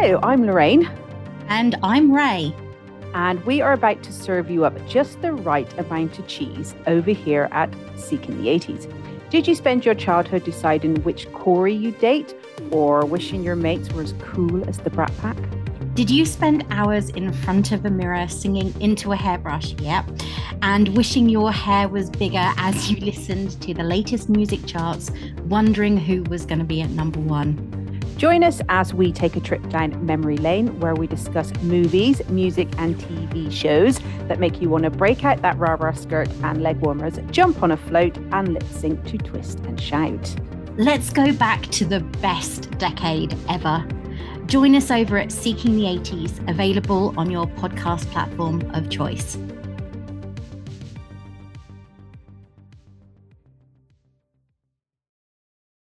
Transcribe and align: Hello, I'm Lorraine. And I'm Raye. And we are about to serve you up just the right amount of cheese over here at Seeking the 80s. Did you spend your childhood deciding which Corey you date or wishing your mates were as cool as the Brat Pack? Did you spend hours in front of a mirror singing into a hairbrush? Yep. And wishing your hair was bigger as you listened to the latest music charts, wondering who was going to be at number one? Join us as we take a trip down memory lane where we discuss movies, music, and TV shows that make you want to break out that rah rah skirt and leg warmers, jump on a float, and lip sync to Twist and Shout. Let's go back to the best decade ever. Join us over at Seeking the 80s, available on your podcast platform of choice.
Hello, 0.00 0.20
I'm 0.22 0.46
Lorraine. 0.46 0.88
And 1.48 1.74
I'm 1.82 2.12
Raye. 2.12 2.54
And 3.14 3.44
we 3.44 3.60
are 3.60 3.72
about 3.72 4.00
to 4.04 4.12
serve 4.12 4.48
you 4.48 4.64
up 4.64 4.86
just 4.86 5.20
the 5.22 5.32
right 5.32 5.76
amount 5.76 6.20
of 6.20 6.28
cheese 6.28 6.76
over 6.86 7.10
here 7.10 7.48
at 7.50 7.74
Seeking 7.96 8.40
the 8.40 8.48
80s. 8.48 8.88
Did 9.28 9.48
you 9.48 9.56
spend 9.56 9.84
your 9.84 9.96
childhood 9.96 10.44
deciding 10.44 11.02
which 11.02 11.28
Corey 11.32 11.74
you 11.74 11.90
date 11.90 12.32
or 12.70 13.04
wishing 13.06 13.42
your 13.42 13.56
mates 13.56 13.92
were 13.92 14.02
as 14.02 14.14
cool 14.20 14.68
as 14.68 14.78
the 14.78 14.90
Brat 14.90 15.10
Pack? 15.18 15.36
Did 15.94 16.10
you 16.10 16.24
spend 16.26 16.64
hours 16.70 17.08
in 17.08 17.32
front 17.32 17.72
of 17.72 17.84
a 17.84 17.90
mirror 17.90 18.28
singing 18.28 18.80
into 18.80 19.10
a 19.10 19.16
hairbrush? 19.16 19.74
Yep. 19.80 20.04
And 20.62 20.96
wishing 20.96 21.28
your 21.28 21.50
hair 21.50 21.88
was 21.88 22.08
bigger 22.08 22.52
as 22.56 22.88
you 22.88 23.00
listened 23.04 23.60
to 23.62 23.74
the 23.74 23.82
latest 23.82 24.28
music 24.28 24.64
charts, 24.64 25.10
wondering 25.46 25.96
who 25.96 26.22
was 26.30 26.46
going 26.46 26.60
to 26.60 26.64
be 26.64 26.82
at 26.82 26.90
number 26.90 27.18
one? 27.18 27.77
Join 28.18 28.42
us 28.42 28.60
as 28.68 28.92
we 28.92 29.12
take 29.12 29.36
a 29.36 29.40
trip 29.40 29.66
down 29.68 30.04
memory 30.04 30.36
lane 30.36 30.80
where 30.80 30.96
we 30.96 31.06
discuss 31.06 31.54
movies, 31.62 32.20
music, 32.28 32.68
and 32.76 32.96
TV 32.96 33.50
shows 33.50 34.00
that 34.26 34.40
make 34.40 34.60
you 34.60 34.68
want 34.68 34.82
to 34.82 34.90
break 34.90 35.24
out 35.24 35.40
that 35.42 35.56
rah 35.56 35.76
rah 35.78 35.92
skirt 35.92 36.28
and 36.42 36.60
leg 36.60 36.80
warmers, 36.80 37.20
jump 37.30 37.62
on 37.62 37.70
a 37.70 37.76
float, 37.76 38.16
and 38.32 38.54
lip 38.54 38.64
sync 38.72 39.04
to 39.06 39.18
Twist 39.18 39.60
and 39.60 39.80
Shout. 39.80 40.34
Let's 40.76 41.10
go 41.10 41.32
back 41.32 41.62
to 41.66 41.84
the 41.84 42.00
best 42.00 42.72
decade 42.72 43.36
ever. 43.48 43.86
Join 44.46 44.74
us 44.74 44.90
over 44.90 45.16
at 45.16 45.30
Seeking 45.30 45.76
the 45.76 45.84
80s, 45.84 46.50
available 46.50 47.14
on 47.16 47.30
your 47.30 47.46
podcast 47.46 48.10
platform 48.10 48.68
of 48.74 48.90
choice. 48.90 49.38